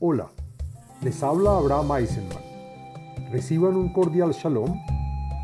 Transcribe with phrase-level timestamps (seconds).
[0.00, 0.30] Hola,
[1.02, 2.38] les habla Abraham Eisenman.
[3.32, 4.80] Reciban un cordial shalom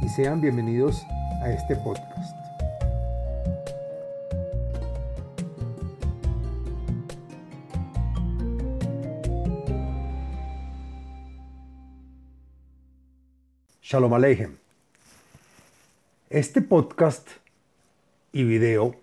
[0.00, 1.04] y sean bienvenidos
[1.42, 2.34] a este podcast.
[13.82, 14.56] Shalom Aleichem.
[16.30, 17.28] Este podcast
[18.32, 18.94] y video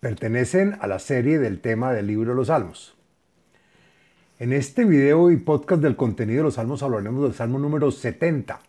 [0.00, 2.96] pertenecen a la serie del tema del libro de los Salmos.
[4.38, 8.60] En este video y podcast del contenido de los Salmos hablaremos del Salmo número 70,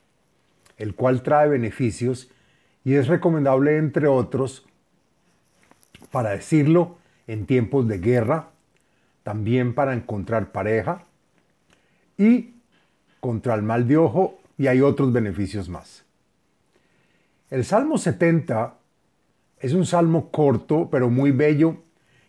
[0.77, 2.31] el cual trae beneficios
[2.85, 4.66] y es recomendable, entre otros,
[6.09, 8.52] para decirlo en tiempos de guerra,
[9.23, 11.03] también para encontrar pareja
[12.17, 12.53] y
[13.20, 16.05] contra el mal de ojo y hay otros beneficios más.
[17.49, 18.77] El Salmo 70
[19.59, 21.75] es un salmo corto pero muy bello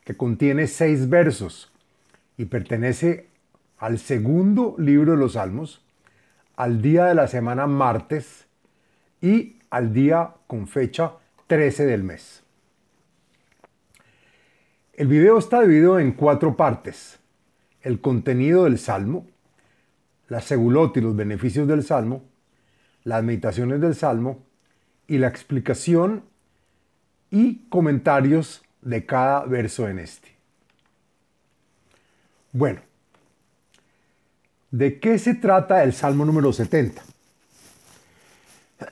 [0.02, 1.70] que contiene seis versos
[2.38, 3.26] y pertenece
[3.76, 5.84] al segundo libro de los Salmos,
[6.56, 8.46] al día de la semana martes
[9.20, 11.12] y al día con fecha
[11.48, 12.42] 13 del mes.
[14.94, 17.18] El video está dividido en cuatro partes.
[17.82, 19.26] El contenido del Salmo,
[20.28, 22.24] la segulot y los beneficios del Salmo,
[23.04, 24.44] las meditaciones del Salmo
[25.06, 26.24] y la explicación
[27.30, 30.37] y comentarios de cada verso en este.
[32.52, 32.80] Bueno,
[34.70, 37.02] ¿de qué se trata el Salmo número 70?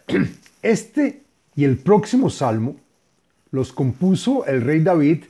[0.62, 1.22] Este
[1.54, 2.76] y el próximo Salmo
[3.50, 5.24] los compuso el rey David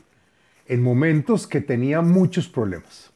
[0.66, 3.10] en momentos que tenía muchos problemas.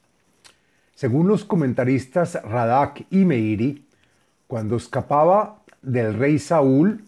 [0.95, 3.85] Según los comentaristas Radak y Meiri,
[4.47, 7.03] cuando escapaba del rey Saúl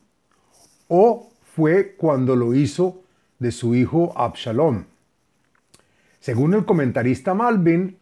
[0.88, 3.04] o fue cuando lo hizo
[3.40, 4.86] de su hijo Absalom.
[6.24, 7.98] Según el comentarista Malvin,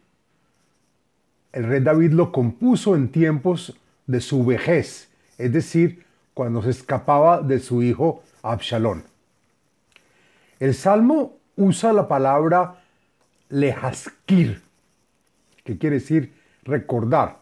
[1.50, 7.42] el rey David lo compuso en tiempos de su vejez, es decir, cuando se escapaba
[7.42, 9.02] de su hijo Absalón.
[10.60, 12.84] El salmo usa la palabra
[13.48, 14.62] lehaskir,
[15.64, 16.32] que quiere decir
[16.62, 17.40] recordar.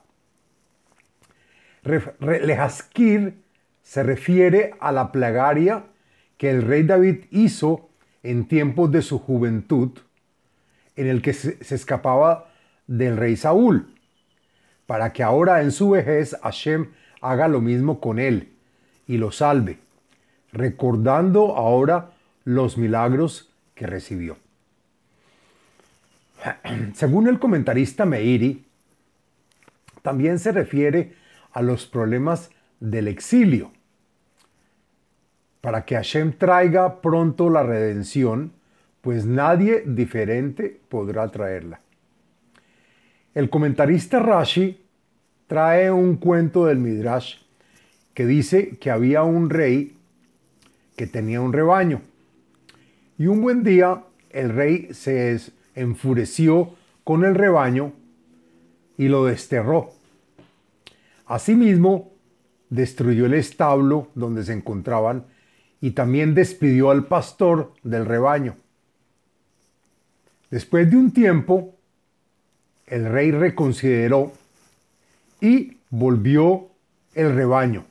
[1.83, 3.35] Lehaskir
[3.83, 5.85] se refiere a la plegaria
[6.39, 7.91] que el rey David hizo
[8.23, 9.91] en tiempos de su juventud,
[10.97, 12.51] en el que se, escapaba
[12.87, 13.95] del rey Saúl,
[14.87, 16.91] para que ahora en su vejez Hashem
[17.21, 18.53] haga lo mismo con él
[19.06, 19.78] y lo salve,
[20.53, 22.11] recordando ahora
[22.45, 24.37] los milagros que recibió.
[26.95, 28.65] Según el comentarista Meiri,
[30.03, 31.15] también se refiere
[31.53, 33.72] a los problemas del exilio
[35.61, 38.53] para que Hashem traiga pronto la redención,
[39.00, 41.81] pues nadie diferente podrá traerla.
[43.34, 44.81] El comentarista Rashi
[45.47, 47.37] trae un cuento del Midrash
[48.15, 49.97] que dice que había un rey
[50.97, 52.03] que tenía un rebaño.
[53.16, 55.39] Y un buen día el rey se
[55.75, 56.75] enfureció
[57.05, 57.93] con el rebaño
[58.99, 59.93] y lo desterró.
[61.27, 62.12] Asimismo,
[62.69, 65.25] destruyó el establo donde se encontraban
[65.81, 68.56] y también despidió al pastor del rebaño.
[70.50, 71.77] Después de un tiempo,
[72.87, 74.33] el rey reconsideró
[75.41, 76.69] y volvió
[77.15, 77.84] el rebaño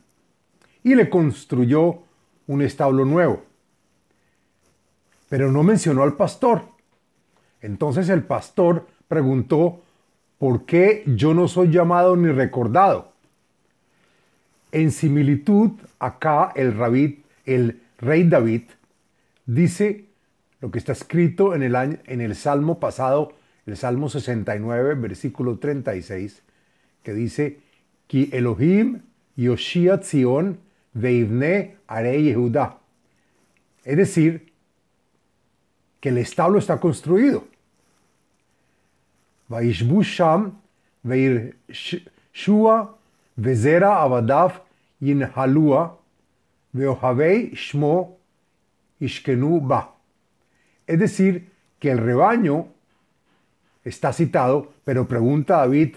[0.82, 2.02] y le construyó
[2.46, 3.42] un establo nuevo.
[5.28, 6.62] Pero no mencionó al pastor.
[7.62, 9.82] Entonces el pastor preguntó,
[10.38, 13.12] ¿por qué yo no soy llamado ni recordado?
[14.72, 16.76] En similitud, acá el
[17.44, 18.62] el rey David
[19.46, 20.09] dice
[20.60, 23.32] lo que está escrito en el, en el Salmo pasado,
[23.66, 26.42] el Salmo 69, versículo 36,
[27.02, 27.58] que dice,
[28.06, 29.02] Ki Elohim
[29.36, 30.00] Yoshia
[30.92, 31.76] Veivne.
[33.84, 34.52] Es decir,
[36.00, 37.44] que el establo está construido.
[39.48, 40.60] Vaishbu Sham
[41.02, 41.56] Veir
[42.32, 42.96] Shua
[43.36, 44.62] Vezera Abadav
[45.00, 45.96] Yinhalua
[46.74, 48.18] Shmo
[49.00, 49.99] Ishkenu Ba.
[50.90, 52.66] Es decir, que el rebaño
[53.84, 55.94] está citado, pero pregunta David,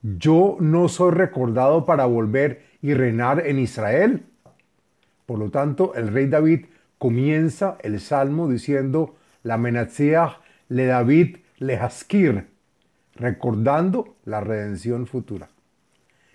[0.00, 4.26] ¿yo no soy recordado para volver y reinar en Israel?
[5.26, 6.66] Por lo tanto, el rey David
[6.98, 10.38] comienza el salmo diciendo, la menatziach
[10.68, 12.46] le David le haskir,
[13.16, 15.48] recordando la redención futura.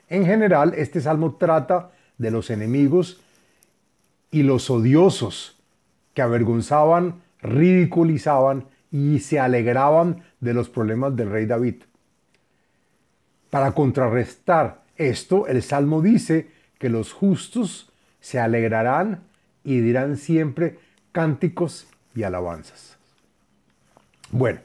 [0.10, 3.22] En general, este salmo trata de los enemigos
[4.30, 5.58] y los odiosos
[6.14, 11.84] que avergonzaban, ridiculizaban y se alegraban de los problemas del rey David.
[13.50, 16.50] Para contrarrestar esto, el Salmo dice
[16.80, 19.22] que los justos se alegrarán
[19.64, 20.80] y dirán siempre
[21.12, 22.98] cánticos y alabanzas.
[24.32, 24.60] Bueno,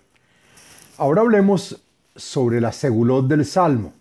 [0.97, 1.83] ahora hablemos
[2.17, 3.93] sobre la segulot del Salmo.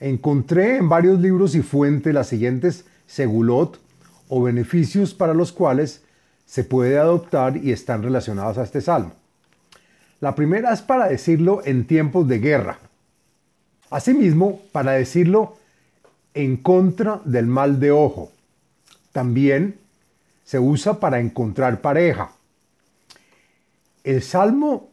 [0.00, 3.80] Encontré en varios libros y fuentes las siguientes segulot
[4.28, 6.04] o beneficios para los cuales
[6.48, 9.12] se puede adoptar y están relacionados a este salmo.
[10.18, 12.78] La primera es para decirlo en tiempos de guerra.
[13.90, 15.58] Asimismo, para decirlo
[16.32, 18.32] en contra del mal de ojo.
[19.12, 19.78] También
[20.42, 22.32] se usa para encontrar pareja.
[24.02, 24.88] El salmo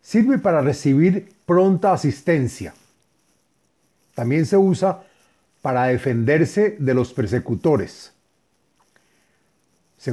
[0.00, 2.74] sirve para recibir pronta asistencia.
[4.14, 5.02] También se usa
[5.62, 8.12] para defenderse de los persecutores.
[10.00, 10.12] Se,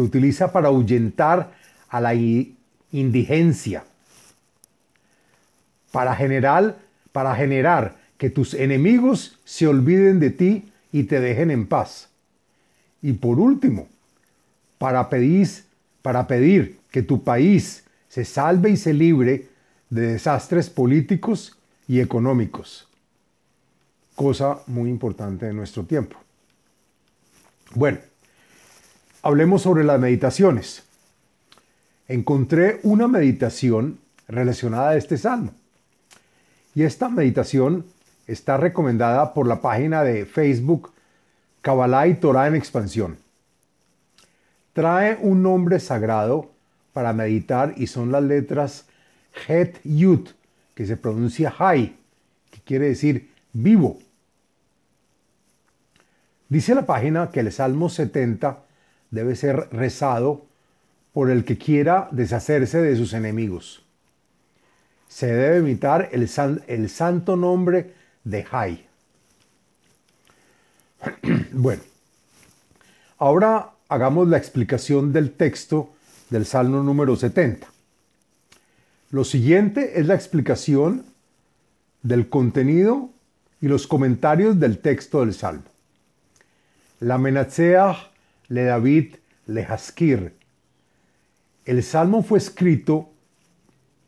[0.00, 1.52] utiliza para ahuyentar
[1.90, 2.14] a la
[2.90, 3.84] indigencia,
[5.92, 6.78] para generar,
[7.12, 12.08] para generar que tus enemigos se olviden de ti y te dejen en paz.
[13.02, 13.88] Y por último,
[14.78, 15.46] para pedir,
[16.00, 19.48] para pedir que tu país se salve y se libre
[19.90, 22.88] de desastres políticos y económicos.
[24.14, 26.16] Cosa muy importante en nuestro tiempo.
[27.74, 27.98] Bueno,
[29.26, 30.84] hablemos sobre las meditaciones.
[32.06, 35.50] Encontré una meditación relacionada a este salmo.
[36.76, 37.84] Y esta meditación
[38.28, 40.92] está recomendada por la página de Facebook
[41.60, 43.18] Kabbalah y Torah en expansión.
[44.72, 46.52] Trae un nombre sagrado
[46.92, 48.86] para meditar y son las letras
[49.48, 50.28] Het Yud,
[50.76, 51.96] que se pronuncia Hai,
[52.52, 53.98] que quiere decir vivo.
[56.48, 58.65] Dice la página que el Salmo 70
[59.10, 60.46] debe ser rezado
[61.12, 63.82] por el que quiera deshacerse de sus enemigos.
[65.08, 66.28] Se debe imitar el,
[66.66, 67.94] el santo nombre
[68.24, 68.86] de Hai.
[71.52, 71.82] bueno,
[73.18, 75.90] ahora hagamos la explicación del texto
[76.30, 77.66] del Salmo número 70.
[79.10, 81.04] Lo siguiente es la explicación
[82.02, 83.10] del contenido
[83.60, 85.64] y los comentarios del texto del Salmo.
[87.00, 88.10] La Menatseach
[88.48, 89.16] le David
[89.46, 90.34] le Haskir.
[91.64, 93.10] El Salmo fue escrito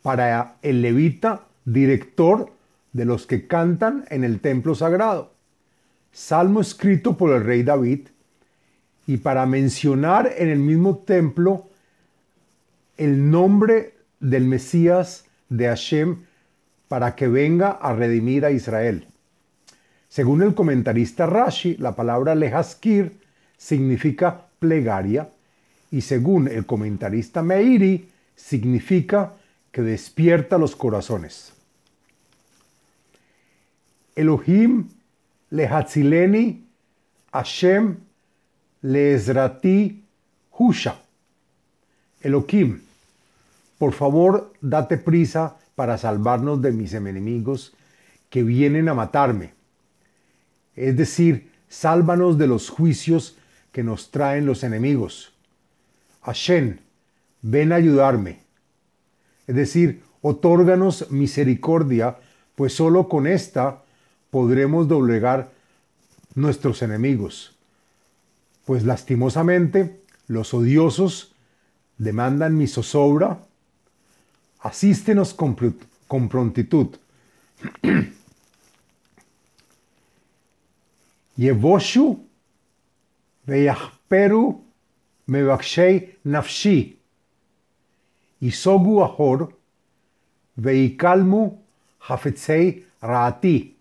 [0.03, 2.53] para el levita director
[2.93, 5.39] de los que cantan en el templo sagrado
[6.13, 8.09] salmo escrito por el rey David,
[9.07, 11.71] y para mencionar en el mismo templo
[12.97, 16.25] el nombre del Mesías de Hashem
[16.89, 19.07] para que venga a redimir a Israel.
[20.09, 23.21] Según el comentarista Rashi, la palabra lehaskir
[23.59, 25.29] significa plegaria
[25.91, 29.35] y según el comentarista Meiri significa
[29.71, 31.53] que despierta los corazones.
[34.15, 34.89] Elohim
[35.51, 36.65] Lehatzileni
[37.33, 37.97] Hashem
[38.83, 40.03] Leezrati
[40.53, 41.01] Husha.
[42.21, 42.81] Elohim,
[43.79, 47.75] por favor, date prisa para salvarnos de mis enemigos
[48.29, 49.53] que vienen a matarme.
[50.75, 53.38] Es decir, sálvanos de los juicios
[53.73, 55.33] que nos traen los enemigos.
[56.23, 56.79] Hashem,
[57.43, 58.41] ven a ayudarme.
[59.47, 62.19] Es decir, otórganos misericordia,
[62.55, 63.83] pues solo con esta
[64.31, 65.51] podremos doblegar
[66.35, 67.57] nuestros enemigos.
[68.65, 71.33] Pues lastimosamente los odiosos
[71.97, 73.45] demandan mi zozobra,
[74.61, 75.57] asístenos con,
[76.29, 76.97] prontitud.
[81.37, 82.28] Yevoshu
[89.03, 89.55] ahor
[90.57, 91.59] veikalmu
[92.09, 93.77] hafetzei raati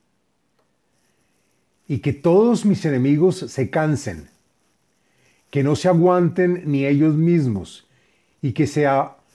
[1.87, 4.29] y que todos mis enemigos se cansen,
[5.49, 7.87] que no se aguanten ni ellos mismos,
[8.41, 8.85] y que se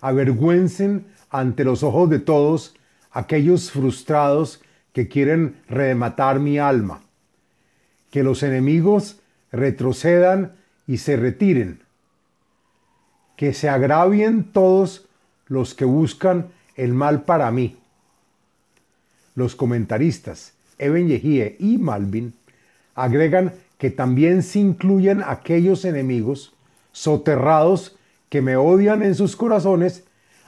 [0.01, 2.75] avergüencen ante los ojos de todos
[3.11, 4.61] aquellos frustrados
[4.93, 7.01] que quieren rematar mi alma,
[8.11, 9.22] que los enemigos
[9.52, 10.56] retrocedan
[10.87, 11.80] y se retiren,
[13.37, 15.06] que se agravien todos
[15.47, 17.76] los que buscan el mal para mí.
[19.35, 22.35] Los comentaristas Eben Yehie y Malvin
[22.97, 26.52] agregan que también se incluyen aquellos enemigos
[26.90, 27.97] soterrados
[28.28, 30.04] que me odian en sus corazones,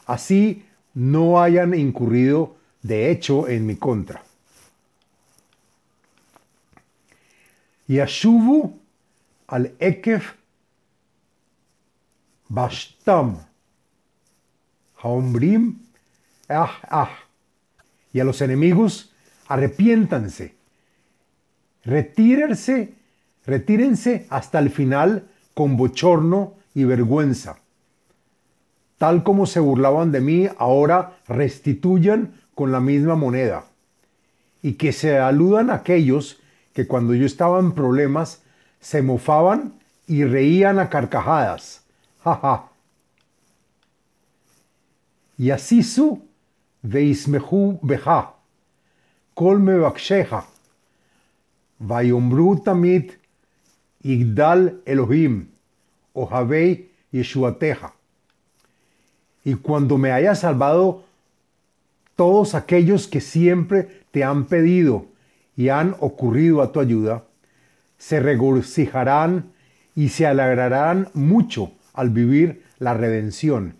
[0.06, 4.24] así no hayan incurrido de hecho en mi contra.
[7.86, 8.78] Yashuvu
[9.46, 10.34] al Ekef
[12.48, 13.38] Bashtam
[15.02, 15.78] Haombrim
[16.48, 17.10] Ah Ah
[18.14, 19.12] y a los enemigos
[19.48, 20.54] arrepiéntanse,
[21.84, 22.94] retírense,
[23.44, 27.58] retírense hasta el final con bochorno y vergüenza.
[28.98, 33.64] Tal como se burlaban de mí, ahora restituyan con la misma moneda.
[34.62, 36.40] Y que se aludan aquellos
[36.72, 38.42] que cuando yo estaba en problemas
[38.84, 39.72] se mofaban
[40.06, 41.82] y reían a carcajadas.
[42.22, 42.70] Ja,
[45.38, 46.22] Y así su
[46.82, 48.34] veismehu beja,
[49.32, 50.44] colme baksheja,
[51.78, 53.18] vayomru tamit
[54.02, 55.48] igdal Elohim,
[56.12, 57.94] ohavei yeshuateja.
[59.44, 61.04] Y cuando me haya salvado
[62.16, 65.06] todos aquellos que siempre te han pedido
[65.56, 67.24] y han ocurrido a tu ayuda,
[67.98, 69.52] se regocijarán
[69.94, 73.76] y se alegrarán mucho al vivir la redención.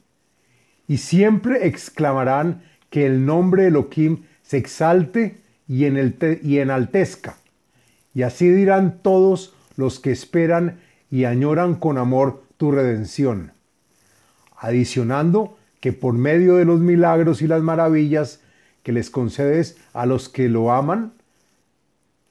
[0.87, 7.37] Y siempre exclamarán que el nombre de Elohim se exalte y, en el y enaltezca.
[8.15, 10.79] Y así dirán todos los que esperan
[11.11, 13.53] y añoran con amor tu redención.
[14.57, 18.41] Adicionando que por medio de los milagros y las maravillas
[18.83, 21.13] que les concedes a los que lo aman,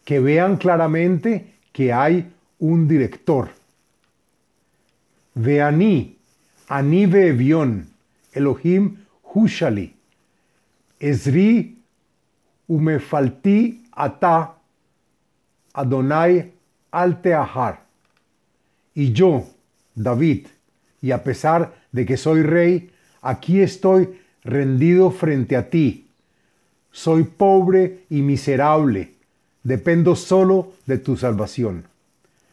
[0.05, 3.49] que vean claramente que hay un director.
[5.35, 6.15] Veani,
[6.69, 7.85] Ani Vevion,
[8.31, 8.97] Elohim
[9.33, 9.93] Hushali,
[10.99, 11.75] Ezri
[12.69, 14.53] Umefalti Ata,
[15.73, 16.51] Adonai
[16.91, 17.81] Alteahar.
[18.95, 19.45] Y yo,
[19.95, 20.47] David,
[21.01, 26.07] y a pesar de que soy rey, aquí estoy rendido frente a ti.
[26.91, 29.12] Soy pobre y miserable,
[29.63, 31.85] dependo solo de tu salvación.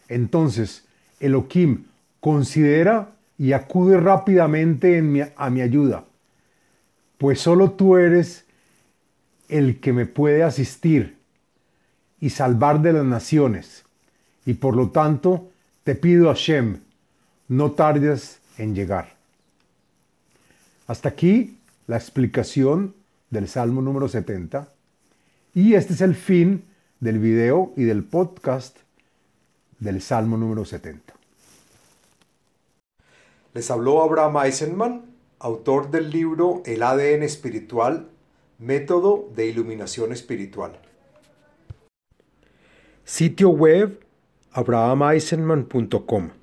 [0.09, 0.85] Entonces,
[1.19, 1.85] Elohim
[2.21, 4.99] considera y acude rápidamente
[5.37, 6.05] a mi ayuda,
[7.19, 8.45] pues solo tú eres
[9.49, 11.17] el que me puede asistir
[12.21, 13.85] y salvar de las naciones,
[14.45, 15.50] y por lo tanto
[15.85, 16.81] te pido a Shem,
[17.49, 19.17] no tardes en llegar.
[20.87, 22.95] Hasta aquí la explicación
[23.31, 24.69] del Salmo número 70,
[25.55, 26.64] y este es el fin
[27.00, 28.78] del video y del podcast
[29.78, 31.14] del Salmo número 70.
[33.54, 35.04] Les habló Abraham Eisenman,
[35.38, 38.09] autor del libro El ADN espiritual,
[38.59, 40.78] método de iluminación espiritual.
[43.04, 43.99] Sitio web
[44.52, 46.39] abrahameisenman.com